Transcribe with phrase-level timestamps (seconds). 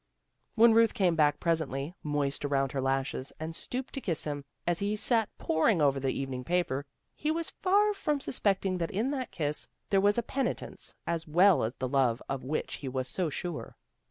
[0.55, 4.79] When Ruth came back presently, moist around her lashes, and stooped to kiss him, as
[4.79, 9.11] he sat poring over the evening paper, he was far from sus pecting that in
[9.11, 13.29] that kiss there was penitence, as well as the love of which he was so
[13.29, 13.77] sure.